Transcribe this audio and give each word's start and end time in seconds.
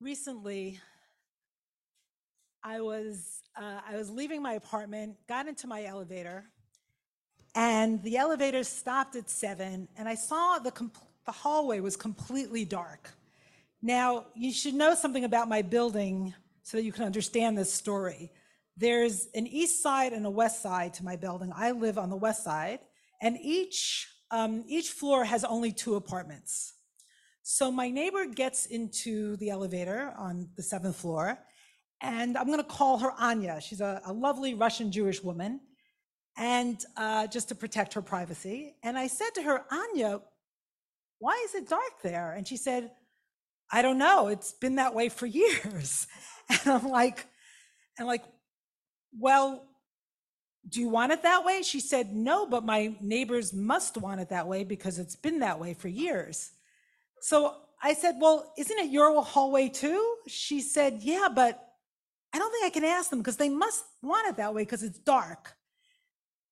recently 0.00 0.80
I 2.62 2.80
was 2.80 3.42
uh, 3.56 3.80
I 3.88 3.96
was 3.96 4.10
leaving 4.10 4.42
my 4.42 4.54
apartment, 4.54 5.16
got 5.28 5.48
into 5.48 5.66
my 5.66 5.84
elevator, 5.84 6.44
and 7.54 8.02
the 8.02 8.16
elevator 8.16 8.64
stopped 8.64 9.16
at 9.16 9.28
seven, 9.28 9.88
and 9.96 10.08
I 10.08 10.14
saw 10.14 10.58
the 10.58 10.72
the 11.26 11.32
hallway 11.32 11.80
was 11.80 11.96
completely 11.96 12.64
dark. 12.64 13.10
Now 13.82 14.26
you 14.34 14.52
should 14.52 14.74
know 14.74 14.94
something 14.94 15.24
about 15.24 15.48
my 15.48 15.62
building 15.62 16.34
so 16.62 16.76
that 16.76 16.84
you 16.84 16.92
can 16.92 17.04
understand 17.04 17.56
this 17.56 17.72
story. 17.72 18.32
There's 18.76 19.28
an 19.34 19.46
east 19.46 19.82
side 19.82 20.12
and 20.12 20.24
a 20.24 20.30
west 20.30 20.62
side 20.62 20.94
to 20.94 21.04
my 21.04 21.16
building. 21.16 21.52
I 21.54 21.72
live 21.72 21.98
on 21.98 22.08
the 22.08 22.16
west 22.16 22.44
side, 22.44 22.80
and 23.20 23.38
each 23.40 24.08
um, 24.30 24.64
each 24.66 24.90
floor 24.90 25.24
has 25.24 25.44
only 25.44 25.72
two 25.72 25.96
apartments. 25.96 26.74
So 27.42 27.70
my 27.70 27.90
neighbor 27.90 28.26
gets 28.26 28.66
into 28.66 29.36
the 29.36 29.50
elevator 29.50 30.12
on 30.18 30.48
the 30.56 30.62
seventh 30.62 30.96
floor, 30.96 31.38
and 32.00 32.36
I'm 32.36 32.46
going 32.46 32.58
to 32.58 32.64
call 32.64 32.98
her 32.98 33.12
Anya. 33.18 33.60
She's 33.60 33.80
a, 33.80 34.00
a 34.04 34.12
lovely 34.12 34.54
Russian 34.54 34.92
Jewish 34.92 35.22
woman, 35.22 35.60
and 36.36 36.82
uh, 36.96 37.26
just 37.26 37.48
to 37.48 37.54
protect 37.54 37.94
her 37.94 38.02
privacy. 38.02 38.74
And 38.82 38.96
I 38.98 39.06
said 39.06 39.30
to 39.34 39.42
her, 39.42 39.64
Anya, 39.70 40.20
why 41.18 41.40
is 41.44 41.54
it 41.54 41.68
dark 41.68 42.02
there? 42.02 42.32
And 42.32 42.46
she 42.46 42.56
said, 42.56 42.90
I 43.70 43.82
don't 43.82 43.98
know. 43.98 44.28
It's 44.28 44.52
been 44.52 44.76
that 44.76 44.94
way 44.94 45.08
for 45.08 45.26
years. 45.26 46.06
And 46.48 46.60
I'm 46.66 46.88
like, 46.88 47.26
and 47.98 48.06
like, 48.06 48.24
well, 49.18 49.66
do 50.68 50.80
you 50.80 50.88
want 50.88 51.12
it 51.12 51.22
that 51.22 51.44
way? 51.44 51.62
She 51.62 51.80
said, 51.80 52.12
no, 52.12 52.46
but 52.46 52.64
my 52.64 52.94
neighbors 53.00 53.52
must 53.52 53.96
want 53.96 54.20
it 54.20 54.28
that 54.28 54.46
way 54.46 54.64
because 54.64 54.98
it's 54.98 55.16
been 55.16 55.40
that 55.40 55.58
way 55.58 55.74
for 55.74 55.88
years. 55.88 56.52
So 57.20 57.54
I 57.82 57.94
said, 57.94 58.16
well, 58.18 58.52
isn't 58.58 58.78
it 58.78 58.90
your 58.90 59.22
hallway 59.22 59.68
too? 59.68 60.16
She 60.26 60.60
said, 60.60 60.98
yeah, 61.02 61.28
but 61.34 61.66
I 62.32 62.38
don't 62.38 62.50
think 62.50 62.64
I 62.64 62.70
can 62.70 62.84
ask 62.84 63.10
them 63.10 63.20
because 63.20 63.36
they 63.36 63.48
must 63.48 63.84
want 64.02 64.28
it 64.28 64.36
that 64.36 64.54
way 64.54 64.62
because 64.62 64.82
it's 64.82 64.98
dark. 64.98 65.54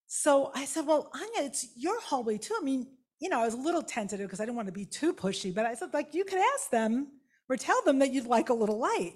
So 0.07 0.51
I 0.55 0.65
said, 0.65 0.87
well, 0.87 1.11
Anya, 1.15 1.47
it's 1.49 1.69
your 1.77 2.01
hallway 2.01 2.39
too. 2.39 2.57
I 2.59 2.65
mean, 2.65 2.87
you 3.21 3.29
know, 3.29 3.41
I 3.41 3.45
was 3.45 3.55
a 3.55 3.59
little 3.59 3.83
tentative 3.83 4.27
because 4.27 4.41
I 4.41 4.45
didn't 4.45 4.57
want 4.57 4.69
to 4.69 4.73
be 4.73 4.87
too 4.87 5.13
pushy, 5.13 5.55
but 5.55 5.67
I 5.67 5.75
said, 5.75 5.93
like, 5.93 6.15
you 6.15 6.25
could 6.25 6.41
ask 6.55 6.71
them 6.71 7.09
or 7.49 7.57
tell 7.57 7.83
them 7.83 7.99
that 7.99 8.13
you'd 8.13 8.27
like 8.27 8.49
a 8.49 8.55
little 8.55 8.79
light. 8.79 9.15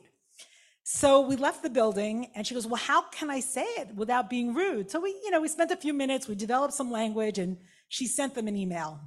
So 0.84 1.20
we 1.20 1.36
left 1.36 1.62
the 1.62 1.70
building 1.70 2.30
and 2.34 2.46
she 2.46 2.54
goes, 2.54 2.66
well, 2.66 2.80
how 2.82 3.02
can 3.02 3.30
I 3.30 3.40
say 3.40 3.62
it 3.62 3.94
without 3.94 4.28
being 4.28 4.52
rude? 4.52 4.90
So 4.90 5.00
we, 5.00 5.10
you 5.10 5.30
know, 5.30 5.40
we 5.40 5.48
spent 5.48 5.70
a 5.70 5.76
few 5.76 5.94
minutes, 5.94 6.26
we 6.26 6.34
developed 6.34 6.74
some 6.74 6.90
language 6.90 7.38
and 7.38 7.56
she 7.88 8.06
sent 8.06 8.34
them 8.34 8.48
an 8.48 8.56
email. 8.56 9.00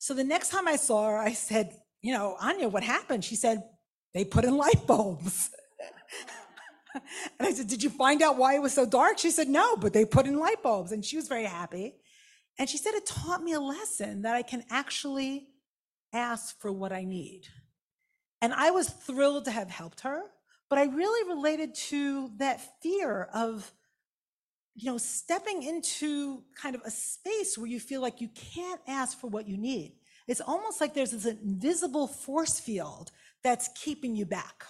So 0.00 0.14
the 0.14 0.24
next 0.24 0.48
time 0.48 0.66
I 0.66 0.76
saw 0.76 1.10
her, 1.10 1.18
I 1.18 1.34
said, 1.34 1.76
you 2.00 2.14
know, 2.14 2.34
Anya, 2.40 2.70
what 2.70 2.82
happened? 2.82 3.22
She 3.22 3.36
said, 3.36 3.62
they 4.14 4.24
put 4.24 4.46
in 4.46 4.56
light 4.56 4.86
bulbs. 4.86 5.50
and 6.94 7.02
I 7.46 7.52
said, 7.52 7.68
Did 7.68 7.82
you 7.82 7.90
find 7.90 8.22
out 8.22 8.38
why 8.38 8.54
it 8.54 8.62
was 8.62 8.72
so 8.72 8.86
dark? 8.86 9.18
She 9.18 9.30
said, 9.30 9.48
No, 9.48 9.76
but 9.76 9.92
they 9.92 10.06
put 10.06 10.26
in 10.26 10.38
light 10.38 10.62
bulbs. 10.62 10.90
And 10.90 11.04
she 11.04 11.16
was 11.16 11.28
very 11.28 11.44
happy. 11.44 11.96
And 12.58 12.66
she 12.68 12.78
said, 12.78 12.94
It 12.94 13.04
taught 13.04 13.42
me 13.42 13.52
a 13.52 13.60
lesson 13.60 14.22
that 14.22 14.34
I 14.34 14.40
can 14.42 14.64
actually 14.70 15.48
ask 16.14 16.58
for 16.58 16.72
what 16.72 16.92
I 16.92 17.04
need. 17.04 17.42
And 18.40 18.54
I 18.54 18.70
was 18.70 18.88
thrilled 18.88 19.44
to 19.44 19.50
have 19.50 19.70
helped 19.70 20.00
her, 20.00 20.22
but 20.70 20.78
I 20.78 20.84
really 20.84 21.28
related 21.28 21.74
to 21.74 22.30
that 22.38 22.80
fear 22.82 23.28
of, 23.34 23.70
you 24.74 24.90
know, 24.90 24.98
stepping 24.98 25.62
into 25.62 26.42
kind 26.54 26.74
of 26.74 26.82
a 26.84 26.90
space 26.90 27.58
where 27.58 27.66
you 27.66 27.80
feel 27.80 28.00
like 28.00 28.20
you 28.20 28.28
can't 28.28 28.80
ask 28.86 29.18
for 29.18 29.26
what 29.26 29.48
you 29.48 29.56
need. 29.56 29.94
It's 30.28 30.40
almost 30.40 30.80
like 30.80 30.94
there's 30.94 31.10
this 31.10 31.26
invisible 31.26 32.06
force 32.06 32.60
field 32.60 33.10
that's 33.42 33.68
keeping 33.74 34.14
you 34.14 34.26
back. 34.26 34.64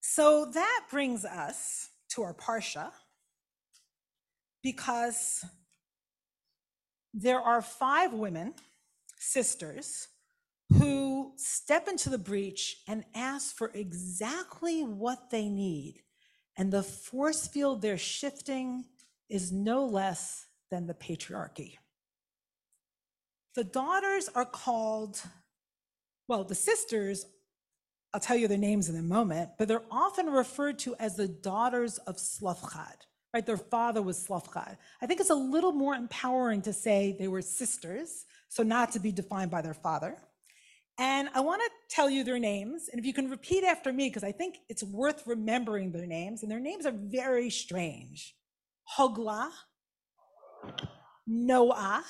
So 0.00 0.44
that 0.52 0.82
brings 0.90 1.24
us 1.24 1.88
to 2.10 2.22
our 2.22 2.34
Parsha 2.34 2.90
because 4.62 5.44
there 7.12 7.40
are 7.40 7.62
five 7.62 8.12
women, 8.12 8.54
sisters, 9.18 10.08
who 10.78 11.32
step 11.36 11.88
into 11.88 12.10
the 12.10 12.18
breach 12.18 12.78
and 12.88 13.04
ask 13.14 13.56
for 13.56 13.70
exactly 13.74 14.82
what 14.82 15.30
they 15.30 15.48
need. 15.48 16.02
And 16.56 16.72
the 16.72 16.82
force 16.82 17.46
field 17.46 17.82
they're 17.82 17.98
shifting 17.98 18.84
is 19.28 19.52
no 19.52 19.84
less 19.84 20.46
than 20.70 20.86
the 20.86 20.94
patriarchy. 20.94 21.78
The 23.54 23.64
daughters 23.64 24.28
are 24.34 24.44
called, 24.44 25.20
well, 26.28 26.44
the 26.44 26.54
sisters 26.54 27.26
I'll 28.14 28.20
tell 28.20 28.36
you 28.36 28.46
their 28.46 28.56
names 28.56 28.88
in 28.88 28.96
a 28.96 29.02
moment, 29.02 29.50
but 29.58 29.66
they're 29.66 29.82
often 29.90 30.26
referred 30.26 30.78
to 30.80 30.94
as 31.00 31.16
the 31.16 31.26
daughters 31.26 31.98
of 31.98 32.16
Tzelofchad, 32.16 32.94
right? 33.34 33.44
Their 33.44 33.56
father 33.56 34.02
was 34.02 34.24
Tzelofchad. 34.24 34.76
I 35.02 35.06
think 35.06 35.18
it's 35.18 35.30
a 35.30 35.34
little 35.34 35.72
more 35.72 35.96
empowering 35.96 36.62
to 36.62 36.72
say 36.72 37.16
they 37.18 37.26
were 37.26 37.42
sisters, 37.42 38.24
so 38.48 38.62
not 38.62 38.92
to 38.92 39.00
be 39.00 39.10
defined 39.10 39.50
by 39.50 39.62
their 39.62 39.74
father. 39.74 40.16
And 40.98 41.28
I 41.34 41.40
want 41.40 41.60
to 41.60 41.70
tell 41.88 42.08
you 42.08 42.22
their 42.22 42.38
names, 42.38 42.88
and 42.88 43.00
if 43.00 43.06
you 43.06 43.12
can 43.12 43.28
repeat 43.28 43.64
after 43.64 43.92
me, 43.92 44.08
because 44.08 44.22
I 44.22 44.30
think 44.30 44.58
it's 44.68 44.84
worth 44.84 45.26
remembering 45.26 45.90
their 45.90 46.06
names, 46.06 46.42
and 46.42 46.50
their 46.50 46.60
names 46.60 46.86
are 46.86 46.94
very 46.94 47.50
strange. 47.50 48.36
Hogla, 48.96 49.50
Noah, 51.26 52.04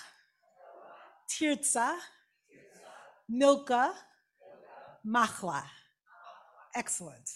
Tirza, 1.31 1.97
Milka, 3.29 3.95
Machla. 5.07 5.63
Excellent. 6.75 7.31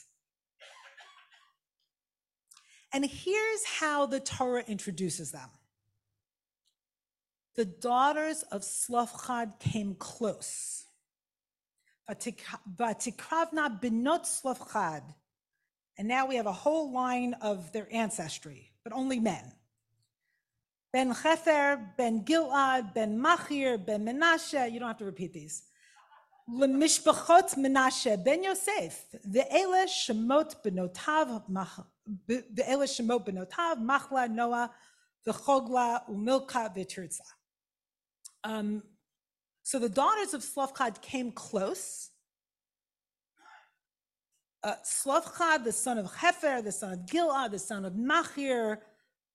And 2.92 3.06
here's 3.06 3.64
how 3.64 4.06
the 4.06 4.20
Torah 4.20 4.64
introduces 4.66 5.30
them. 5.32 5.48
The 7.56 7.64
daughters 7.64 8.42
of 8.50 8.62
Tzelofchad 8.62 9.58
came 9.60 9.94
close. 9.94 10.87
Vatikravna 12.10 13.80
binot 13.80 14.24
tzelofchad. 14.24 15.02
And 15.98 16.08
now 16.08 16.26
we 16.26 16.36
have 16.36 16.46
a 16.46 16.52
whole 16.52 16.92
line 16.92 17.34
of 17.40 17.72
their 17.72 17.88
ancestry, 17.92 18.70
but 18.84 18.92
only 18.92 19.18
men. 19.18 19.52
Ben 20.92 21.12
Chefer, 21.12 21.96
Ben 21.98 22.24
Gilad, 22.24 22.94
Ben 22.94 23.20
Machir, 23.20 23.76
Ben 23.78 24.06
Menashe. 24.06 24.72
You 24.72 24.78
don't 24.78 24.88
have 24.88 24.98
to 24.98 25.04
repeat 25.04 25.32
these. 25.32 25.64
Lemishbachot 26.48 27.56
Menashe, 27.56 28.24
Ben 28.24 28.42
Yosef. 28.42 29.04
The 29.24 29.44
Ele 29.52 29.86
Shemot 29.86 30.62
Benotav, 30.64 31.42
the 32.26 32.44
Shemot 32.56 33.26
Benotav, 33.26 33.82
Machla, 33.84 34.30
Noah, 34.30 34.70
the 35.24 35.32
Chogla, 35.32 36.08
Umilka, 36.08 36.74
Vitirza 36.74 37.20
so 39.68 39.78
the 39.78 39.90
daughters 39.90 40.32
of 40.32 40.40
Tzelofchad 40.40 41.02
came 41.02 41.30
close. 41.30 42.08
Uh, 44.64 44.72
the 45.62 45.72
son 45.72 45.98
of 45.98 46.10
Hefer, 46.10 46.64
the 46.64 46.72
son 46.72 46.94
of 46.94 47.00
Gilad, 47.00 47.50
the 47.50 47.58
son 47.58 47.84
of 47.84 47.94
Machir, 47.94 48.78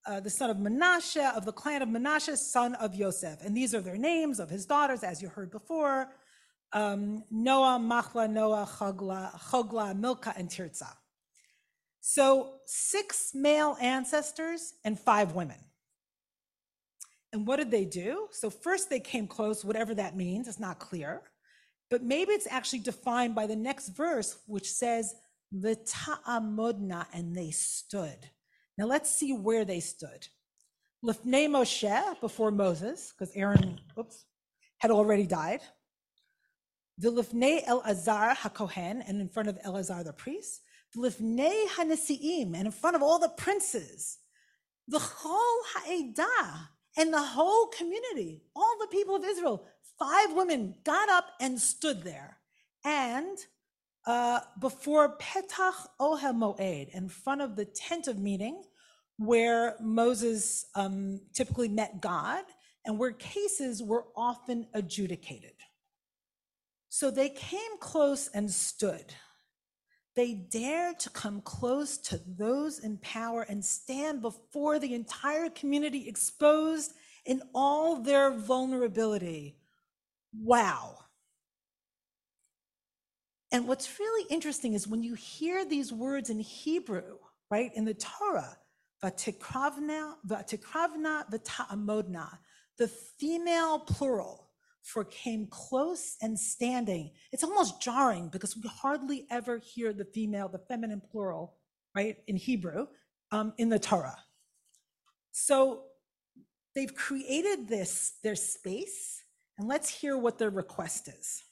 uh, 0.08 0.22
the 0.22 0.32
son 0.32 0.50
of 0.50 0.58
Menashe, 0.58 1.24
of 1.38 1.46
the 1.46 1.52
clan 1.52 1.84
of 1.84 1.90
Menashe, 1.90 2.36
son 2.36 2.74
of 2.74 2.96
Yosef. 2.96 3.44
And 3.46 3.56
these 3.56 3.76
are 3.76 3.82
their 3.82 3.96
names 3.96 4.40
of 4.40 4.50
his 4.50 4.66
daughters, 4.66 5.04
as 5.04 5.22
you 5.22 5.30
heard 5.30 5.52
before 5.52 6.10
um, 6.72 7.24
Noah, 7.30 7.78
Machla, 7.80 8.28
Noah, 8.28 8.68
Chogla, 8.80 9.40
Chogla, 9.40 9.96
Milka, 9.96 10.34
and 10.36 10.50
Tirza. 10.50 10.90
So 12.02 12.56
six 12.66 13.36
male 13.36 13.78
ancestors 13.80 14.74
and 14.84 15.00
five 15.00 15.36
women. 15.36 15.60
And 17.34 17.48
what 17.48 17.58
did 17.58 17.72
they 17.72 17.84
do? 17.84 18.28
So 18.32 18.50
first 18.52 18.90
they 18.90 19.00
came 19.00 19.28
close, 19.28 19.66
whatever 19.66 19.96
that 19.96 20.16
means, 20.16 20.48
it's 20.48 20.60
not 20.60 20.80
clear. 20.80 21.24
But 21.90 22.04
maybe 22.04 22.32
it's 22.32 22.48
actually 22.50 22.80
defined 22.80 23.34
by 23.36 23.48
the 23.48 23.56
next 23.56 23.90
verse, 23.90 24.38
which 24.46 24.72
says, 24.72 25.16
V'ta'amodna, 25.54 27.08
and 27.12 27.36
they 27.36 27.52
stood. 27.52 28.30
Now 28.78 28.86
let's 28.86 29.10
see 29.10 29.34
where 29.34 29.66
they 29.66 29.80
stood. 29.80 30.28
Lifnei 31.04 31.48
Moshe, 31.50 32.22
before 32.22 32.52
Moses, 32.52 33.12
because 33.12 33.34
Aaron, 33.36 33.80
oops, 34.00 34.26
had 34.80 34.92
already 34.92 35.28
died. 35.28 35.62
V'lifnei 37.02 37.66
Elazar 37.66 38.36
HaKohen, 38.36 39.04
and 39.08 39.20
in 39.20 39.28
front 39.28 39.50
of 39.50 39.60
Elazar 39.64 40.04
the 40.04 40.14
priest. 40.14 40.62
V'lifnei 40.96 41.66
HaNesiim, 41.78 42.56
and 42.56 42.68
in 42.68 42.72
front 42.72 42.96
of 42.96 43.02
all 43.02 43.18
the 43.20 43.30
princes. 43.30 44.20
V'chol 44.92 45.58
Ha'edah, 45.74 46.70
and 46.98 47.14
the 47.14 47.22
whole 47.22 47.68
community, 47.68 48.44
all 48.56 48.76
the 48.80 48.88
people 48.88 49.16
of 49.16 49.24
Israel. 49.26 49.66
Five 50.00 50.34
women 50.34 50.76
got 50.84 51.10
up 51.10 51.26
and 51.40 51.60
stood 51.60 52.04
there. 52.04 52.38
And 52.84 53.38
uh, 54.06 54.42
before 54.60 55.18
Petach 55.18 55.88
Ohel 56.00 56.34
Moed, 56.34 56.90
in 56.90 57.08
front 57.10 57.42
of 57.42 57.56
the 57.56 57.66
tent 57.66 58.08
of 58.08 58.20
meeting, 58.20 58.64
where 59.18 59.76
Moses 59.80 60.66
um, 60.76 61.22
typically 61.34 61.70
met 61.70 62.02
God 62.02 62.44
and 62.86 62.98
where 62.98 63.12
cases 63.12 63.82
were 63.82 64.06
often 64.16 64.68
adjudicated. 64.74 65.54
So 66.90 67.10
they 67.10 67.30
came 67.30 67.78
close 67.80 68.28
and 68.34 68.52
stood. 68.52 69.14
They 70.16 70.34
dared 70.34 71.00
to 71.00 71.10
come 71.10 71.42
close 71.42 71.98
to 71.98 72.22
those 72.28 72.80
in 72.80 72.98
power 72.98 73.42
and 73.50 73.66
stand 73.66 74.22
before 74.22 74.78
the 74.78 74.94
entire 74.94 75.50
community 75.50 76.08
exposed 76.08 76.94
in 77.26 77.42
all 77.54 78.02
their 78.02 78.32
vulnerability. 78.32 79.58
Wow. 80.40 81.00
And 83.52 83.68
what's 83.68 84.00
really 84.00 84.28
interesting 84.30 84.74
is 84.74 84.88
when 84.88 85.04
you 85.04 85.16
hear 85.16 85.66
these 85.66 85.92
words 85.92 86.30
in 86.30 86.40
Hebrew, 86.40 87.18
right, 87.50 87.72
in 87.76 87.86
the 87.86 87.94
Torah, 87.94 88.58
vatikravna, 89.04 90.14
vatikravna, 90.28 91.30
v'ta'amodna, 91.32 92.38
the 92.78 92.88
female 92.88 93.80
plural 93.80 94.43
for 94.84 95.06
came 95.06 95.48
close 95.48 96.18
and 96.22 96.38
standing. 96.38 97.12
It's 97.32 97.44
almost 97.44 97.82
jarring 97.82 98.28
because 98.28 98.56
we 98.56 98.70
hardly 98.70 99.26
ever 99.32 99.58
hear 99.58 99.94
the 99.94 100.06
female, 100.06 100.50
the 100.50 100.60
feminine 100.60 101.02
plural, 101.02 101.56
right, 101.96 102.18
in 102.28 102.36
Hebrew, 102.36 102.88
um, 103.32 103.54
in 103.58 103.70
the 103.70 103.80
Torah. 103.80 104.18
So 105.32 105.84
they've 106.76 106.94
created 106.94 107.68
this, 107.68 108.14
their 108.24 108.36
space, 108.36 109.24
and 109.58 109.68
let's 109.68 109.90
hear 109.90 110.18
what 110.18 110.38
their 110.38 110.50
request 110.50 111.08
is. 111.08 111.44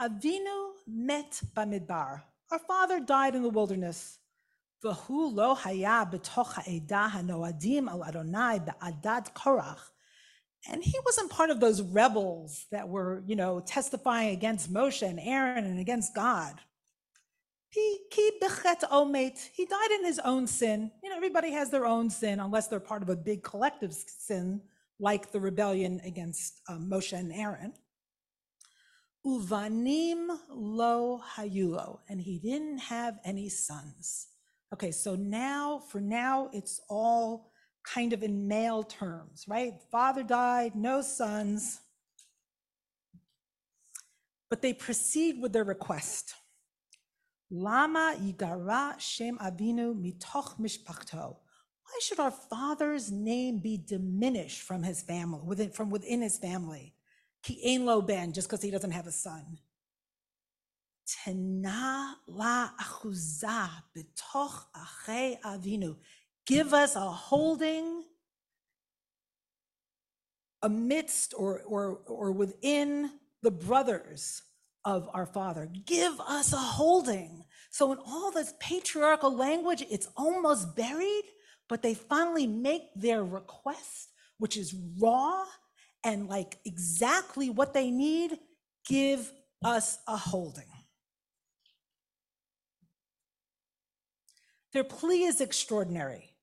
Avinu 0.00 0.70
met 0.86 1.40
bamidbar. 1.54 2.22
Our 2.52 2.58
father 2.60 3.00
died 3.00 3.34
in 3.34 3.42
the 3.42 3.48
wilderness. 3.48 4.18
V'hu 4.84 5.34
lo 5.34 5.54
haya 5.54 6.08
b'toch 6.10 6.52
ha'edah 6.54 7.10
hanoadim 7.10 7.88
al 7.88 8.04
Adonai 8.04 8.60
be'adad 8.60 9.32
korach. 9.32 9.80
And 10.70 10.82
he 10.82 10.98
wasn't 11.04 11.30
part 11.30 11.50
of 11.50 11.60
those 11.60 11.80
rebels 11.80 12.66
that 12.72 12.88
were, 12.88 13.22
you 13.26 13.36
know, 13.36 13.60
testifying 13.60 14.30
against 14.30 14.72
Moshe 14.72 15.06
and 15.06 15.20
Aaron 15.20 15.64
and 15.64 15.78
against 15.78 16.14
God. 16.14 16.54
He, 17.70 17.98
he 18.10 18.32
died 18.40 19.90
in 19.90 20.04
his 20.04 20.18
own 20.24 20.46
sin. 20.46 20.90
You 21.02 21.10
know, 21.10 21.16
everybody 21.16 21.52
has 21.52 21.70
their 21.70 21.86
own 21.86 22.10
sin 22.10 22.40
unless 22.40 22.68
they're 22.68 22.80
part 22.80 23.02
of 23.02 23.10
a 23.10 23.16
big 23.16 23.42
collective 23.42 23.92
sin, 23.92 24.62
like 24.98 25.30
the 25.30 25.40
rebellion 25.40 26.00
against 26.04 26.60
um, 26.68 26.88
Moshe 26.90 27.12
and 27.12 27.32
Aaron. 27.32 27.74
Uvanim 29.26 30.38
lo 30.48 31.20
hayulo, 31.36 31.98
and 32.08 32.20
he 32.20 32.38
didn't 32.38 32.78
have 32.78 33.18
any 33.24 33.48
sons. 33.48 34.28
Okay, 34.72 34.92
so 34.92 35.14
now, 35.14 35.80
for 35.90 36.00
now, 36.00 36.48
it's 36.52 36.80
all 36.88 37.50
kind 37.86 38.12
of 38.12 38.22
in 38.22 38.48
male 38.48 38.82
terms, 38.82 39.44
right? 39.48 39.74
Father 39.90 40.22
died, 40.22 40.74
no 40.74 41.00
sons. 41.00 41.80
But 44.50 44.60
they 44.60 44.72
proceed 44.72 45.40
with 45.40 45.52
their 45.52 45.64
request. 45.64 46.34
Lama 47.50 48.16
yigara 48.20 48.98
shem 48.98 49.38
avinu 49.38 49.94
mitoch 49.94 50.58
mishpachto. 50.58 51.36
Why 51.84 52.00
should 52.02 52.18
our 52.18 52.32
father's 52.32 53.12
name 53.12 53.58
be 53.58 53.76
diminished 53.76 54.62
from 54.62 54.82
his 54.82 55.02
family, 55.02 55.40
within, 55.44 55.70
from 55.70 55.90
within 55.90 56.22
his 56.22 56.38
family? 56.38 56.94
Ki 57.44 57.60
ein 57.64 57.86
lo 57.86 58.02
ben, 58.02 58.32
just 58.32 58.48
because 58.48 58.62
he 58.62 58.72
doesn't 58.72 58.90
have 58.90 59.06
a 59.06 59.12
son. 59.12 59.58
Tena 61.06 62.14
la 62.26 62.70
achuzah 62.80 63.70
betoch 63.96 64.64
achei 64.74 65.40
avinu. 65.40 65.96
Give 66.46 66.72
us 66.72 66.94
a 66.94 67.00
holding 67.00 68.04
amidst 70.62 71.34
or, 71.36 71.62
or, 71.66 72.00
or 72.06 72.32
within 72.32 73.10
the 73.42 73.50
brothers 73.50 74.42
of 74.84 75.08
our 75.12 75.26
father. 75.26 75.68
Give 75.84 76.18
us 76.20 76.52
a 76.52 76.56
holding. 76.56 77.44
So, 77.70 77.92
in 77.92 77.98
all 78.06 78.30
this 78.30 78.54
patriarchal 78.60 79.36
language, 79.36 79.84
it's 79.90 80.08
almost 80.16 80.76
buried, 80.76 81.24
but 81.68 81.82
they 81.82 81.94
finally 81.94 82.46
make 82.46 82.82
their 82.94 83.24
request, 83.24 84.10
which 84.38 84.56
is 84.56 84.74
raw 85.00 85.44
and 86.04 86.28
like 86.28 86.58
exactly 86.64 87.50
what 87.50 87.74
they 87.74 87.90
need, 87.90 88.38
give 88.88 89.32
us 89.64 89.98
a 90.06 90.16
holding. 90.16 90.64
Their 94.72 94.84
plea 94.84 95.24
is 95.24 95.40
extraordinary, 95.40 96.35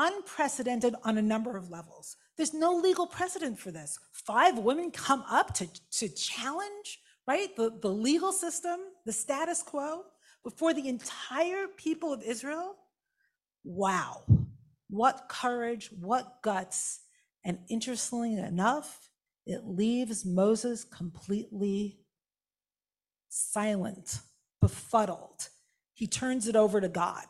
unprecedented 0.00 0.94
on 1.04 1.18
a 1.18 1.22
number 1.22 1.56
of 1.58 1.70
levels. 1.70 2.16
There's 2.36 2.54
no 2.54 2.74
legal 2.74 3.06
precedent 3.06 3.58
for 3.58 3.70
this. 3.70 3.98
Five 4.12 4.58
women 4.58 4.90
come 4.90 5.22
up 5.30 5.52
to, 5.54 5.68
to 5.98 6.08
challenge, 6.08 7.00
right, 7.28 7.54
the, 7.54 7.70
the 7.82 7.90
legal 7.90 8.32
system, 8.32 8.80
the 9.04 9.12
status 9.12 9.62
quo, 9.62 10.04
before 10.42 10.72
the 10.72 10.88
entire 10.88 11.66
people 11.76 12.14
of 12.14 12.22
Israel. 12.22 12.76
Wow. 13.62 14.22
What 14.88 15.28
courage, 15.28 15.90
what 16.00 16.40
guts. 16.42 17.00
And 17.44 17.58
interestingly 17.68 18.36
enough, 18.38 19.10
it 19.46 19.66
leaves 19.66 20.24
Moses 20.24 20.82
completely 20.82 21.98
silent, 23.28 24.20
befuddled. 24.62 25.48
He 25.92 26.06
turns 26.06 26.48
it 26.48 26.56
over 26.56 26.80
to 26.80 26.88
God. 26.88 27.26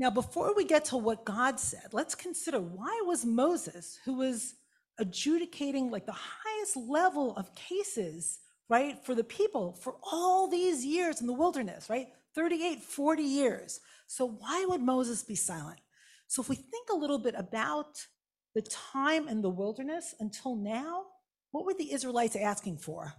Now, 0.00 0.08
before 0.08 0.54
we 0.56 0.64
get 0.64 0.86
to 0.86 0.96
what 0.96 1.26
God 1.26 1.60
said, 1.60 1.92
let's 1.92 2.14
consider 2.14 2.58
why 2.58 3.02
was 3.04 3.26
Moses, 3.26 3.98
who 4.06 4.14
was 4.14 4.54
adjudicating 4.98 5.90
like 5.90 6.06
the 6.06 6.12
highest 6.12 6.74
level 6.74 7.36
of 7.36 7.54
cases, 7.54 8.38
right, 8.70 8.96
for 9.04 9.14
the 9.14 9.22
people 9.22 9.74
for 9.74 9.96
all 10.10 10.48
these 10.48 10.86
years 10.86 11.20
in 11.20 11.26
the 11.26 11.34
wilderness, 11.34 11.90
right? 11.90 12.06
38, 12.34 12.80
40 12.80 13.22
years. 13.22 13.80
So 14.06 14.26
why 14.26 14.64
would 14.70 14.80
Moses 14.80 15.22
be 15.22 15.34
silent? 15.34 15.80
So 16.28 16.40
if 16.40 16.48
we 16.48 16.56
think 16.56 16.88
a 16.90 16.96
little 16.96 17.18
bit 17.18 17.34
about 17.36 18.06
the 18.54 18.62
time 18.62 19.28
in 19.28 19.42
the 19.42 19.50
wilderness 19.50 20.14
until 20.18 20.56
now, 20.56 21.04
what 21.50 21.66
were 21.66 21.74
the 21.74 21.92
Israelites 21.92 22.36
asking 22.36 22.78
for? 22.78 23.12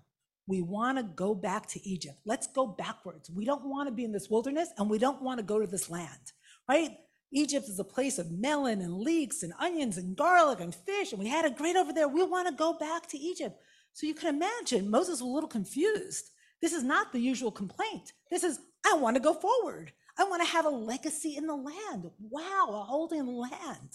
We 0.48 0.62
want 0.62 0.98
to 0.98 1.04
go 1.04 1.36
back 1.36 1.68
to 1.70 1.88
Egypt. 1.88 2.18
Let's 2.26 2.48
go 2.48 2.66
backwards. 2.66 3.30
We 3.30 3.46
don't 3.46 3.66
want 3.66 3.88
to 3.88 3.94
be 3.94 4.04
in 4.04 4.12
this 4.12 4.30
wilderness 4.30 4.70
and 4.78 4.90
we 4.90 4.98
don't 4.98 5.22
want 5.22 5.38
to 5.38 5.44
go 5.44 5.60
to 5.60 5.68
this 5.68 5.90
land, 5.90 6.34
right? 6.68 6.92
Egypt 7.34 7.68
is 7.70 7.80
a 7.80 7.84
place 7.84 8.20
of 8.20 8.32
melon 8.32 8.82
and 8.82 8.98
leeks 8.98 9.42
and 9.44 9.54
onions 9.60 9.98
and 9.98 10.18
garlic 10.18 10.60
and 10.60 10.76
fish, 10.76 11.12
and 11.12 11.22
we 11.22 11.30
had 11.30 11.46
it 11.46 11.58
great 11.58 11.76
over 11.76 11.94
there. 11.94 12.08
We 12.08 12.24
want 12.24 12.48
to 12.48 12.54
go 12.54 12.74
back 12.74 13.08
to 13.10 13.18
Egypt. 13.18 13.58
So 13.94 14.06
you 14.06 14.14
can 14.14 14.36
imagine 14.36 14.90
Moses 14.90 15.22
was 15.22 15.22
a 15.22 15.26
little 15.26 15.50
confused. 15.50 16.30
This 16.62 16.74
is 16.74 16.84
not 16.84 17.12
the 17.12 17.20
usual 17.20 17.52
complaint. 17.52 18.14
This 18.30 18.44
is, 18.44 18.60
I 18.86 18.96
want 18.96 19.16
to 19.16 19.22
go 19.22 19.34
forward. 19.34 19.92
I 20.18 20.26
want 20.26 20.44
to 20.44 20.52
have 20.52 20.66
a 20.66 20.70
legacy 20.70 21.36
in 21.38 21.48
the 21.48 21.56
land. 21.56 22.10
Wow, 22.20 22.68
a 22.70 22.84
holding 22.84 23.26
land. 23.26 23.90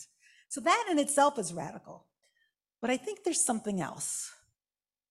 So 0.49 0.61
that 0.63 0.87
in 0.91 0.99
itself 0.99 1.39
is 1.39 1.53
radical. 1.53 2.07
But 2.81 2.91
I 2.91 2.97
think 2.97 3.23
there's 3.23 3.45
something 3.45 3.81
else. 3.81 4.33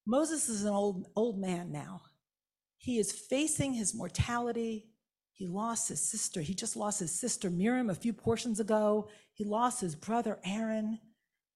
Moses 0.06 0.50
is 0.50 0.63
an 0.63 0.74
old, 0.74 1.08
old 1.15 1.39
man 1.39 1.72
now. 1.72 2.01
He 2.77 3.00
is 3.00 3.12
facing 3.12 3.74
his 3.74 3.96
mortality. 3.96 4.88
He 5.36 5.48
lost 5.48 5.89
his 5.89 6.01
sister. 6.01 6.42
He 6.42 6.54
just 6.54 6.75
lost 6.75 7.00
his 7.00 7.12
sister 7.12 7.50
Miriam 7.50 7.89
a 7.89 7.96
few 7.96 8.13
portions 8.13 8.60
ago. 8.60 9.10
He 9.34 9.44
lost 9.44 9.82
his 9.82 9.96
brother 9.96 10.39
Aaron. 10.44 11.00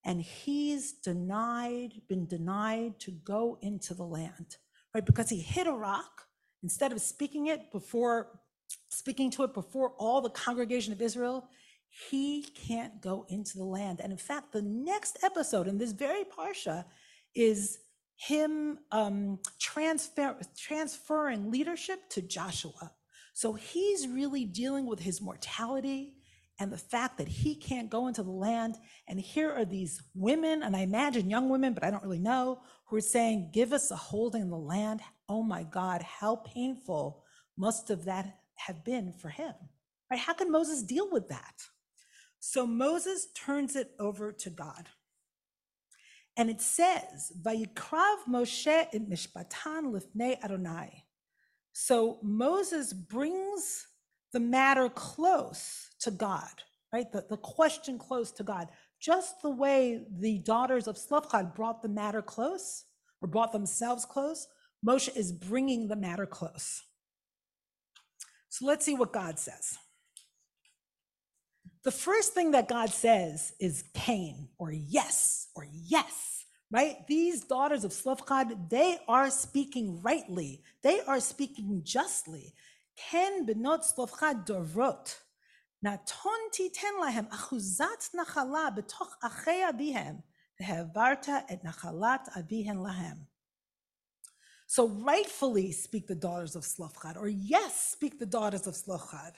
And 0.06 0.22
he's 0.22 0.94
denied, 0.94 1.94
been 2.08 2.26
denied 2.26 3.00
to 3.02 3.12
go 3.12 3.58
into 3.62 3.94
the 3.94 4.06
land, 4.06 4.58
right? 4.94 5.06
Because 5.06 5.30
he 5.30 5.42
hit 5.42 5.68
a 5.68 5.72
rock 5.72 6.26
instead 6.64 6.92
of 6.92 7.02
speaking 7.02 7.48
it 7.48 7.72
before, 7.72 8.40
speaking 8.90 9.30
to 9.32 9.44
it 9.44 9.54
before 9.54 9.92
all 9.98 10.22
the 10.22 10.30
congregation 10.30 10.94
of 10.94 11.02
Israel 11.02 11.50
he 11.90 12.44
can't 12.44 13.02
go 13.02 13.26
into 13.30 13.58
the 13.58 13.64
land. 13.64 14.00
And 14.00 14.12
in 14.12 14.18
fact, 14.18 14.52
the 14.52 14.62
next 14.62 15.18
episode 15.24 15.68
in 15.68 15.78
this 15.78 15.92
very 15.92 16.24
Parsha 16.24 16.86
is 17.36 17.80
him 18.16 18.80
um, 18.92 19.40
transfer, 19.60 20.38
transferring 20.58 21.52
leadership 21.52 22.10
to 22.12 22.22
Joshua. 22.22 22.92
So 23.40 23.54
he's 23.54 24.06
really 24.06 24.44
dealing 24.44 24.86
with 24.86 25.00
his 25.00 25.22
mortality 25.22 26.16
and 26.60 26.74
the 26.74 26.78
fact 26.78 27.18
that 27.20 27.30
he 27.30 27.56
can't 27.56 27.90
go 27.90 28.08
into 28.08 28.22
the 28.22 28.30
land. 28.30 28.76
And 29.08 29.18
here 29.18 29.50
are 29.50 29.64
these 29.64 30.04
women, 30.14 30.62
and 30.62 30.76
I 30.76 30.82
imagine 30.82 31.30
young 31.30 31.48
women, 31.48 31.74
but 31.74 31.86
I 31.86 31.90
don't 31.90 32.04
really 32.04 32.20
know, 32.20 32.60
who 32.88 32.98
are 32.98 33.00
saying, 33.16 33.52
Give 33.54 33.72
us 33.72 33.92
a 33.92 33.96
holding 33.96 34.42
in 34.42 34.50
the 34.50 34.58
land. 34.58 35.00
Oh 35.30 35.42
my 35.42 35.64
God, 35.64 36.02
how 36.02 36.36
painful 36.36 37.24
must 37.58 37.88
have 37.88 38.04
that 38.04 38.40
have 38.56 38.84
been 38.84 39.14
for 39.14 39.30
him. 39.30 39.54
Right? 40.12 40.20
How 40.20 40.34
can 40.34 40.52
Moses 40.52 40.84
deal 40.84 41.10
with 41.10 41.30
that? 41.30 41.64
So 42.42 42.68
Moses 42.68 43.28
turns 43.34 43.78
it 43.78 43.92
over 44.02 44.34
to 44.34 44.50
God. 44.50 44.90
And 46.36 46.50
it 46.50 46.60
says, 46.60 47.32
Vayikrav 47.42 48.26
Moshe 48.28 48.94
in 48.94 49.06
Mishpatan 49.06 49.94
Lifnei 49.94 50.44
Adonai. 50.44 51.06
So 51.74 52.20
Moses 52.24 52.94
brings 52.94 53.88
the 54.34 54.40
matter 54.40 54.90
close 54.90 55.90
to 56.02 56.12
God, 56.12 56.64
right? 56.94 57.12
The, 57.12 57.26
the 57.30 57.38
question 57.38 57.98
close 57.98 58.32
to 58.34 58.44
God. 58.44 58.68
just 59.00 59.42
the 59.42 59.50
way 59.50 60.06
the 60.20 60.40
daughters 60.40 60.88
of 60.88 60.98
Tzelofchad 60.98 61.56
brought 61.56 61.82
the 61.82 61.90
matter 61.90 62.22
close 62.22 62.86
or 63.22 63.28
brought 63.28 63.52
themselves 63.54 64.06
close, 64.06 64.48
Moshe 64.86 65.16
is 65.16 65.32
bringing 65.32 65.88
the 65.88 65.96
matter 65.96 66.26
close. 66.26 66.84
So 68.50 68.66
let's 68.66 68.86
see 68.86 68.96
what 68.96 69.14
God 69.14 69.40
says. 69.40 69.78
The 71.84 71.92
first 71.92 72.34
thing 72.34 72.52
that 72.52 72.68
God 72.68 72.90
says 72.90 73.54
is 73.60 73.84
Ken 73.94 74.50
or 74.58 74.72
yes 74.72 75.48
or 75.56 75.68
yes, 75.72 76.29
right? 76.72 76.98
These 77.08 77.46
daughters 77.46 77.84
of 77.84 77.92
Tzelofchad, 77.92 78.70
they 78.70 78.98
are 79.08 79.30
speaking 79.30 80.02
rightly. 80.02 80.62
They 80.84 81.02
are 81.02 81.20
speaking 81.20 81.82
justly. 81.84 82.54
Ken 82.98 83.46
benot 83.46 83.84
Tzelofchad 83.84 84.46
dorot. 84.46 85.16
Naton 85.86 86.52
ten 86.74 86.94
lahem 87.02 87.30
achuzat 87.30 88.10
nachala 88.16 88.76
betoch 88.78 89.12
achei 89.24 89.70
abihem. 89.72 90.22
hevarta 90.62 91.44
et 91.50 91.64
nachalat 91.64 92.28
abihem 92.38 92.78
lahem. 92.78 93.20
So 94.68 94.88
rightfully 94.88 95.72
speak 95.72 96.08
the 96.08 96.16
daughters 96.16 96.56
of 96.56 96.64
Tzelofchad, 96.64 97.18
or 97.18 97.28
yes, 97.28 97.90
speak 97.92 98.20
the 98.20 98.26
daughters 98.26 98.68
of 98.68 98.76
Tzelofchad. 98.76 99.34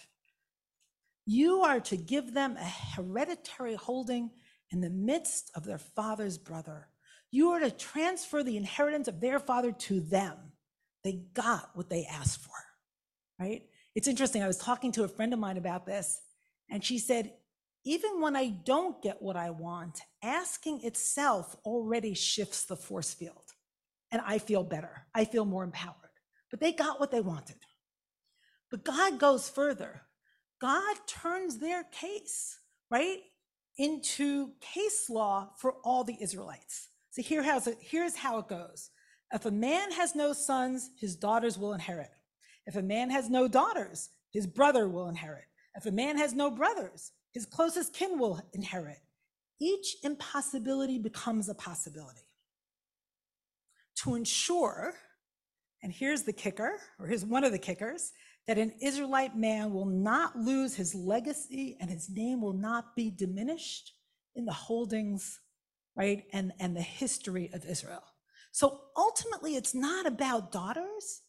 You 1.25 1.61
are 1.61 1.79
to 1.81 1.95
give 1.95 2.33
them 2.33 2.57
a 2.57 2.65
hereditary 2.65 3.75
holding 3.75 4.31
in 4.71 4.81
the 4.81 4.89
midst 4.89 5.51
of 5.55 5.63
their 5.63 5.77
father's 5.77 6.37
brother. 6.37 6.87
You 7.31 7.51
are 7.51 7.59
to 7.61 7.71
transfer 7.71 8.43
the 8.43 8.57
inheritance 8.57 9.07
of 9.07 9.21
their 9.21 9.39
father 9.39 9.71
to 9.71 10.01
them. 10.01 10.37
They 11.03 11.23
got 11.33 11.71
what 11.73 11.89
they 11.89 12.05
asked 12.05 12.41
for, 12.41 12.53
right? 13.39 13.63
It's 13.95 14.07
interesting. 14.07 14.43
I 14.43 14.47
was 14.47 14.57
talking 14.57 14.91
to 14.93 15.03
a 15.03 15.07
friend 15.07 15.33
of 15.33 15.39
mine 15.39 15.57
about 15.57 15.85
this, 15.85 16.21
and 16.69 16.83
she 16.83 16.99
said, 16.99 17.33
even 17.83 18.21
when 18.21 18.35
I 18.35 18.49
don't 18.49 19.01
get 19.01 19.21
what 19.21 19.35
I 19.35 19.49
want, 19.49 20.01
asking 20.21 20.83
itself 20.83 21.55
already 21.65 22.13
shifts 22.13 22.65
the 22.65 22.75
force 22.75 23.13
field. 23.13 23.53
And 24.11 24.21
I 24.25 24.37
feel 24.37 24.63
better. 24.63 25.07
I 25.15 25.25
feel 25.25 25.45
more 25.45 25.63
empowered. 25.63 25.95
But 26.51 26.59
they 26.59 26.73
got 26.73 26.99
what 26.99 27.11
they 27.11 27.21
wanted. 27.21 27.55
But 28.69 28.83
God 28.83 29.19
goes 29.19 29.49
further. 29.49 30.03
God 30.59 30.95
turns 31.07 31.57
their 31.57 31.83
case, 31.85 32.59
right, 32.91 33.19
into 33.77 34.51
case 34.59 35.09
law 35.09 35.53
for 35.57 35.75
all 35.83 36.03
the 36.03 36.17
Israelites. 36.21 36.89
So 37.11 37.21
here 37.21 37.43
it, 37.43 37.77
here's 37.81 38.15
how 38.15 38.39
it 38.39 38.47
goes. 38.47 38.89
If 39.33 39.45
a 39.45 39.51
man 39.51 39.91
has 39.91 40.15
no 40.15 40.33
sons, 40.33 40.91
his 40.97 41.15
daughters 41.15 41.57
will 41.57 41.73
inherit. 41.73 42.11
If 42.65 42.75
a 42.75 42.81
man 42.81 43.09
has 43.09 43.29
no 43.29 43.47
daughters, 43.47 44.09
his 44.31 44.47
brother 44.47 44.87
will 44.87 45.07
inherit. 45.07 45.45
If 45.75 45.85
a 45.85 45.91
man 45.91 46.17
has 46.17 46.33
no 46.33 46.49
brothers, 46.49 47.11
his 47.33 47.45
closest 47.45 47.93
kin 47.93 48.17
will 48.17 48.41
inherit. 48.53 48.99
Each 49.59 49.97
impossibility 50.03 50.99
becomes 50.99 51.49
a 51.49 51.53
possibility. 51.55 52.27
To 54.03 54.15
ensure, 54.15 54.93
and 55.83 55.91
here's 55.91 56.23
the 56.23 56.33
kicker, 56.33 56.79
or 56.97 57.07
here's 57.07 57.25
one 57.25 57.43
of 57.43 57.51
the 57.51 57.59
kickers, 57.59 58.11
that 58.47 58.57
an 58.57 58.73
Israelite 58.81 59.37
man 59.37 59.73
will 59.73 59.85
not 59.85 60.37
lose 60.37 60.75
his 60.75 60.95
legacy 60.95 61.77
and 61.79 61.89
his 61.89 62.09
name 62.09 62.41
will 62.41 62.53
not 62.53 62.95
be 62.95 63.11
diminished 63.11 63.93
in 64.35 64.45
the 64.45 64.53
holdings, 64.53 65.39
right, 65.95 66.23
and, 66.33 66.53
and 66.59 66.75
the 66.75 66.81
history 66.81 67.49
of 67.53 67.65
Israel. 67.65 68.03
So 68.51 68.81
ultimately, 68.97 69.55
it's 69.55 69.73
not 69.73 70.05
about 70.05 70.51
daughters, 70.51 71.21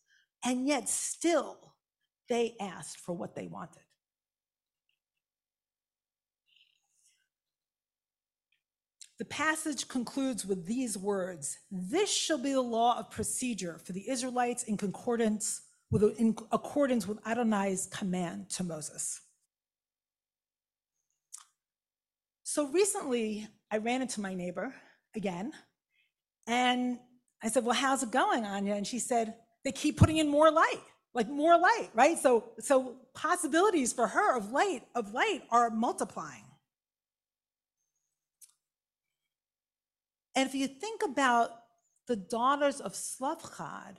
and 0.45 0.66
yet 0.66 0.88
still 0.88 1.75
they 2.28 2.57
asked 2.61 2.99
for 2.99 3.14
what 3.14 3.35
they 3.35 3.47
wanted. 3.47 3.83
The 9.19 9.26
passage 9.26 9.87
concludes 9.87 10.45
with 10.45 10.66
these 10.66 10.99
words 10.99 11.59
This 11.71 12.12
shall 12.12 12.38
be 12.38 12.52
the 12.52 12.61
law 12.61 12.99
of 12.99 13.11
procedure 13.11 13.78
for 13.85 13.92
the 13.92 14.09
Israelites 14.09 14.64
in 14.64 14.76
concordance 14.76 15.62
with, 15.92 16.02
in 16.19 16.35
accordance 16.50 17.07
with 17.07 17.19
Adonai's 17.25 17.87
command 17.87 18.50
to 18.50 18.64
Moses. 18.64 19.21
So 22.52 22.66
recently, 22.66 23.49
I 23.71 23.78
ran 23.78 24.02
into 24.02 24.21
my 24.21 24.35
neighbor 24.35 24.75
again, 25.16 25.52
and 26.47 26.99
I 27.42 27.49
said, 27.49 27.64
Well, 27.64 27.75
how's 27.75 28.02
it 28.02 28.11
going, 28.11 28.44
Anya? 28.44 28.75
And 28.75 28.87
she 28.87 28.99
said, 28.99 29.37
They 29.64 29.73
keep 29.73 29.97
putting 29.97 30.18
in 30.18 30.28
more 30.28 30.50
light, 30.50 30.82
like 31.14 31.30
more 31.30 31.59
light, 31.59 31.88
right? 31.94 32.18
So, 32.18 32.50
so 32.61 32.97
possibilities 33.14 33.94
for 33.94 34.06
her 34.06 34.37
of 34.37 34.50
light, 34.50 34.82
of 34.94 35.14
light 35.14 35.44
are 35.50 35.71
multiplying. 35.71 36.44
And 40.37 40.47
if 40.47 40.54
you 40.54 40.66
think 40.66 41.00
about 41.02 41.52
the 42.06 42.16
daughters 42.16 42.82
of 42.82 42.92
Tzelofchad, 42.92 43.97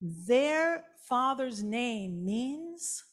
their 0.00 0.82
father's 1.08 1.62
name 1.62 2.24
means 2.24 3.04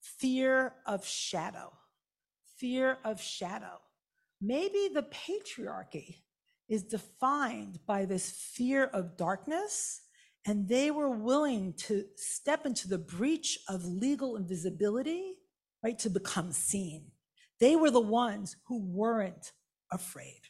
fear 0.00 0.74
of 0.86 1.04
shadow. 1.04 1.72
Fear 2.58 2.98
of 3.04 3.20
shadow. 3.20 3.80
Maybe 4.40 4.88
the 4.92 5.04
patriarchy 5.04 6.22
is 6.68 6.84
defined 6.84 7.80
by 7.86 8.04
this 8.04 8.30
fear 8.30 8.84
of 8.84 9.16
darkness, 9.16 10.02
and 10.46 10.68
they 10.68 10.90
were 10.90 11.10
willing 11.10 11.72
to 11.74 12.04
step 12.16 12.64
into 12.66 12.88
the 12.88 12.98
breach 12.98 13.58
of 13.68 13.84
legal 13.84 14.36
invisibility, 14.36 15.34
right, 15.82 15.98
to 15.98 16.10
become 16.10 16.52
seen. 16.52 17.10
They 17.58 17.74
were 17.74 17.90
the 17.90 18.00
ones 18.00 18.56
who 18.66 18.80
weren't 18.80 19.52
afraid. 19.90 20.40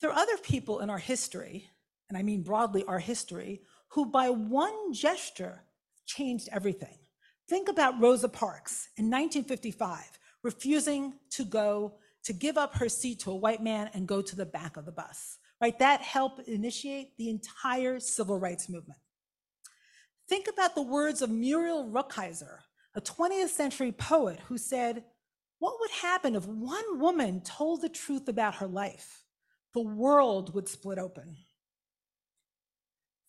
There 0.00 0.10
are 0.10 0.18
other 0.18 0.38
people 0.38 0.80
in 0.80 0.90
our 0.90 0.98
history, 0.98 1.68
and 2.08 2.16
I 2.16 2.22
mean 2.22 2.42
broadly 2.42 2.84
our 2.84 2.98
history, 2.98 3.62
who 3.90 4.06
by 4.06 4.30
one 4.30 4.92
gesture 4.92 5.62
changed 6.06 6.48
everything. 6.50 6.98
Think 7.48 7.68
about 7.68 8.00
Rosa 8.00 8.28
Parks 8.28 8.88
in 8.96 9.06
1955, 9.06 10.18
refusing 10.42 11.14
to 11.30 11.44
go 11.44 11.94
to 12.24 12.32
give 12.32 12.58
up 12.58 12.74
her 12.76 12.88
seat 12.88 13.20
to 13.20 13.30
a 13.30 13.36
white 13.36 13.62
man 13.62 13.90
and 13.94 14.06
go 14.06 14.20
to 14.20 14.36
the 14.36 14.46
back 14.46 14.76
of 14.76 14.84
the 14.84 14.92
bus, 14.92 15.38
right? 15.60 15.78
That 15.78 16.02
helped 16.02 16.46
initiate 16.48 17.16
the 17.16 17.30
entire 17.30 17.98
civil 17.98 18.38
rights 18.38 18.68
movement. 18.68 19.00
Think 20.28 20.46
about 20.48 20.74
the 20.74 20.82
words 20.82 21.22
of 21.22 21.30
Muriel 21.30 21.88
Rukeyser, 21.90 22.58
a 22.94 23.00
20th 23.00 23.48
century 23.48 23.92
poet 23.92 24.40
who 24.48 24.58
said, 24.58 25.04
What 25.58 25.76
would 25.80 25.90
happen 25.90 26.36
if 26.36 26.46
one 26.46 27.00
woman 27.00 27.40
told 27.40 27.80
the 27.80 27.88
truth 27.88 28.28
about 28.28 28.56
her 28.56 28.66
life? 28.66 29.24
the 29.72 29.80
world 29.80 30.54
would 30.54 30.68
split 30.68 30.98
open. 30.98 31.36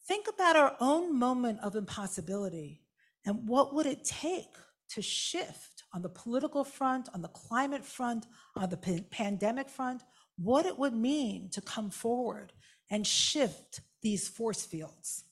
Think 0.07 0.27
about 0.27 0.55
our 0.55 0.75
own 0.79 1.17
moment 1.17 1.59
of 1.61 1.75
impossibility 1.75 2.81
and 3.25 3.47
what 3.47 3.73
would 3.73 3.85
it 3.85 4.03
take 4.03 4.55
to 4.89 5.01
shift 5.01 5.80
on 5.93 6.01
the 6.01 6.10
political 6.10 6.63
front, 6.63 7.10
on 7.13 7.21
the 7.21 7.27
climate 7.27 7.86
front, 7.86 8.27
on 8.55 8.69
the 8.69 9.03
pandemic 9.12 9.69
front, 9.69 10.03
what 10.38 10.65
it 10.65 10.77
would 10.79 10.93
mean 10.93 11.50
to 11.50 11.62
come 11.62 11.89
forward 11.89 12.53
and 12.89 13.05
shift 13.05 13.81
these 14.01 14.27
force 14.27 14.65
fields. 14.65 15.25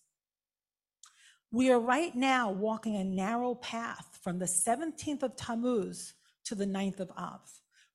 We 1.51 1.71
are 1.71 1.79
right 1.79 2.15
now 2.15 2.51
walking 2.51 2.95
a 2.95 3.03
narrow 3.03 3.55
path 3.55 4.19
from 4.21 4.37
the 4.37 4.45
17th 4.45 5.23
of 5.23 5.35
Tammuz 5.35 6.13
to 6.45 6.55
the 6.55 6.67
9th 6.67 6.99
of 6.99 7.11
Av. 7.17 7.41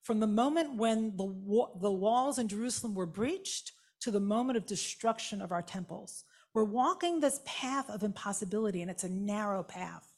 From 0.01 0.19
the 0.19 0.27
moment 0.27 0.75
when 0.75 1.15
the, 1.15 1.25
the 1.81 1.91
walls 1.91 2.37
in 2.37 2.47
Jerusalem 2.47 2.93
were 2.93 3.05
breached 3.05 3.71
to 4.01 4.11
the 4.11 4.19
moment 4.19 4.57
of 4.57 4.65
destruction 4.65 5.41
of 5.41 5.51
our 5.51 5.61
temples. 5.61 6.25
We're 6.53 6.63
walking 6.63 7.19
this 7.19 7.39
path 7.45 7.89
of 7.89 8.03
impossibility, 8.03 8.81
and 8.81 8.91
it's 8.91 9.03
a 9.03 9.09
narrow 9.09 9.63
path. 9.63 10.14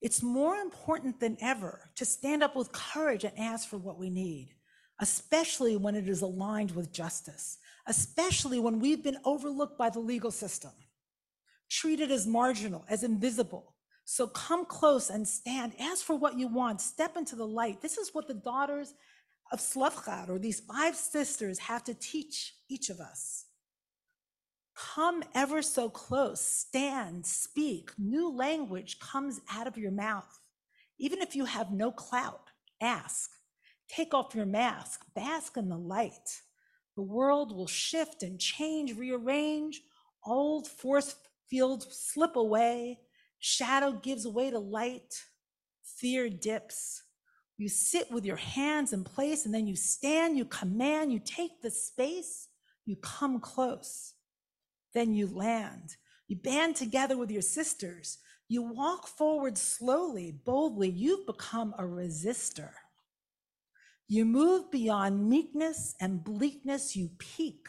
It's 0.00 0.22
more 0.22 0.56
important 0.56 1.20
than 1.20 1.36
ever 1.40 1.90
to 1.96 2.04
stand 2.04 2.42
up 2.42 2.56
with 2.56 2.72
courage 2.72 3.24
and 3.24 3.38
ask 3.38 3.68
for 3.68 3.76
what 3.76 3.98
we 3.98 4.10
need, 4.10 4.54
especially 4.98 5.76
when 5.76 5.94
it 5.94 6.08
is 6.08 6.22
aligned 6.22 6.70
with 6.70 6.92
justice, 6.92 7.58
especially 7.86 8.58
when 8.58 8.80
we've 8.80 9.04
been 9.04 9.18
overlooked 9.24 9.76
by 9.76 9.90
the 9.90 10.00
legal 10.00 10.30
system, 10.30 10.72
treated 11.68 12.10
as 12.10 12.26
marginal, 12.26 12.84
as 12.88 13.02
invisible, 13.02 13.74
so 14.10 14.26
come 14.26 14.64
close 14.64 15.08
and 15.08 15.26
stand. 15.26 15.72
Ask 15.78 16.04
for 16.04 16.16
what 16.16 16.36
you 16.36 16.48
want. 16.48 16.80
Step 16.80 17.16
into 17.16 17.36
the 17.36 17.46
light. 17.46 17.80
This 17.80 17.96
is 17.96 18.10
what 18.12 18.26
the 18.26 18.34
daughters 18.34 18.92
of 19.52 19.60
Tzelofchad, 19.60 20.28
or 20.28 20.36
these 20.36 20.58
five 20.58 20.96
sisters, 20.96 21.60
have 21.60 21.84
to 21.84 21.94
teach 21.94 22.54
each 22.68 22.90
of 22.90 22.98
us. 22.98 23.46
Come 24.74 25.22
ever 25.34 25.62
so 25.62 25.88
close. 25.90 26.40
Stand, 26.40 27.26
speak. 27.26 27.90
New 27.98 28.30
language 28.34 28.98
comes 28.98 29.40
out 29.52 29.66
of 29.66 29.78
your 29.78 29.92
mouth. 29.92 30.40
Even 30.98 31.20
if 31.20 31.36
you 31.36 31.44
have 31.46 31.72
no 31.72 31.90
clout, 31.92 32.50
ask. 32.80 33.30
Take 33.88 34.14
off 34.14 34.34
your 34.34 34.46
mask. 34.46 35.02
Bask 35.14 35.56
in 35.56 35.68
the 35.68 35.78
light. 35.78 36.42
The 36.96 37.02
world 37.02 37.54
will 37.54 37.66
shift 37.66 38.22
and 38.22 38.40
change, 38.40 38.96
rearrange. 38.96 39.82
Old 40.26 40.68
force 40.68 41.16
fields 41.48 41.86
slip 41.90 42.36
away 42.36 43.00
Shadow 43.40 43.92
gives 43.92 44.26
way 44.26 44.50
to 44.50 44.58
light. 44.58 45.24
fear 45.82 46.30
dips. 46.30 47.02
You 47.58 47.68
sit 47.68 48.10
with 48.10 48.24
your 48.24 48.36
hands 48.36 48.92
in 48.92 49.04
place 49.04 49.44
and 49.46 49.54
then 49.54 49.66
you 49.66 49.76
stand, 49.76 50.38
you 50.38 50.46
command, 50.46 51.12
you 51.12 51.20
take 51.22 51.60
the 51.62 51.70
space, 51.70 52.48
you 52.86 52.96
come 52.96 53.40
close. 53.40 54.14
Then 54.94 55.14
you 55.14 55.26
land. 55.26 55.96
You 56.28 56.36
band 56.36 56.76
together 56.76 57.16
with 57.16 57.30
your 57.30 57.42
sisters. 57.42 58.18
You 58.48 58.62
walk 58.62 59.06
forward 59.06 59.56
slowly, 59.56 60.32
boldly. 60.44 60.90
You've 60.90 61.26
become 61.26 61.74
a 61.78 61.82
resistor. 61.82 62.70
You 64.08 64.24
move 64.24 64.70
beyond 64.72 65.28
meekness 65.28 65.94
and 66.00 66.24
bleakness. 66.24 66.96
You 66.96 67.10
peak. 67.18 67.68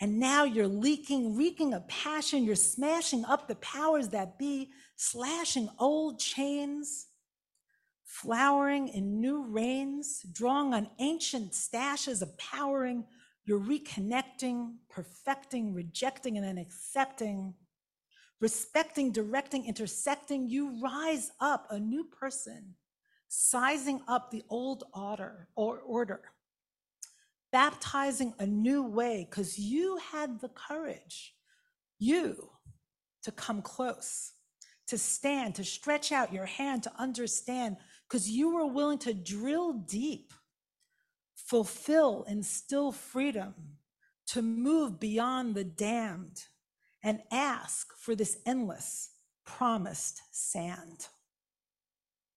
And 0.00 0.18
now 0.18 0.44
you're 0.44 0.66
leaking, 0.66 1.36
reeking 1.36 1.74
of 1.74 1.88
passion. 1.88 2.44
You're 2.44 2.54
smashing 2.54 3.24
up 3.24 3.48
the 3.48 3.56
powers 3.56 4.08
that 4.10 4.38
be, 4.38 4.70
slashing 4.96 5.68
old 5.78 6.18
chains, 6.18 7.06
flowering 8.04 8.88
in 8.88 9.20
new 9.20 9.44
rains, 9.46 10.24
drawing 10.32 10.74
on 10.74 10.88
ancient 10.98 11.52
stashes 11.52 12.22
of 12.22 12.36
powering. 12.38 13.04
You're 13.46 13.60
reconnecting, 13.60 14.74
perfecting, 14.90 15.72
rejecting, 15.72 16.36
and 16.36 16.46
then 16.46 16.58
accepting, 16.58 17.54
respecting, 18.40 19.12
directing, 19.12 19.66
intersecting. 19.66 20.48
You 20.48 20.80
rise 20.82 21.30
up 21.40 21.68
a 21.70 21.78
new 21.78 22.04
person, 22.04 22.74
sizing 23.28 24.02
up 24.06 24.30
the 24.30 24.42
old 24.50 24.84
order 24.92 25.48
or 25.56 25.78
order 25.78 26.22
baptizing 27.56 28.34
a 28.38 28.46
new 28.46 28.82
way 28.82 29.26
because 29.28 29.58
you 29.58 29.98
had 30.12 30.40
the 30.40 30.48
courage, 30.50 31.34
you, 31.98 32.50
to 33.22 33.32
come 33.32 33.62
close, 33.62 34.32
to 34.86 34.98
stand, 34.98 35.54
to 35.54 35.64
stretch 35.64 36.12
out 36.12 36.34
your 36.34 36.44
hand, 36.44 36.82
to 36.82 36.92
understand, 36.98 37.76
because 38.06 38.28
you 38.28 38.54
were 38.54 38.66
willing 38.66 38.98
to 38.98 39.14
drill 39.14 39.72
deep, 39.72 40.34
fulfill, 41.46 42.24
instill 42.28 42.92
freedom, 42.92 43.54
to 44.26 44.42
move 44.42 44.98
beyond 44.98 45.54
the 45.54 45.64
damned 45.64 46.44
and 47.02 47.20
ask 47.30 47.96
for 47.96 48.16
this 48.16 48.38
endless 48.44 49.10
promised 49.44 50.20
sand. 50.32 51.06